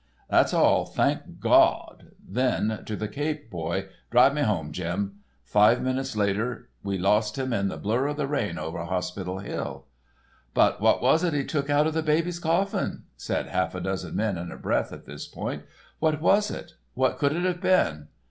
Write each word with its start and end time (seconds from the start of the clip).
'That's 0.31 0.51
all, 0.51 0.83
thank 0.87 1.39
Gawd.' 1.39 2.13
Then 2.27 2.81
to 2.87 2.95
the 2.95 3.07
Cape 3.07 3.51
boy: 3.51 3.85
'Drive 4.09 4.35
her 4.35 4.45
home, 4.45 4.71
Jim.' 4.71 5.19
Five 5.43 5.79
minutes 5.83 6.15
later 6.15 6.71
we 6.83 6.97
lost 6.97 7.37
him 7.37 7.53
in 7.53 7.67
the 7.67 7.77
blur 7.77 8.07
of 8.07 8.17
the 8.17 8.25
rain 8.25 8.57
over 8.57 8.83
Hospital 8.83 9.37
Hill." 9.37 9.85
"But 10.55 10.81
what 10.81 11.03
was 11.03 11.23
it 11.23 11.33
he 11.33 11.45
took 11.45 11.69
out 11.69 11.85
of 11.85 11.93
the 11.93 12.01
baby's 12.01 12.39
coffin?" 12.39 13.03
said 13.15 13.45
half 13.49 13.75
a 13.75 13.79
dozen 13.79 14.15
men 14.15 14.39
in 14.39 14.51
a 14.51 14.57
breath 14.57 14.91
at 14.91 15.05
this 15.05 15.27
point. 15.27 15.65
"What 15.99 16.19
was 16.19 16.49
it? 16.49 16.71
What 16.95 17.19
could 17.19 17.33
it 17.33 17.43
have 17.43 17.61
been?" 17.61 18.07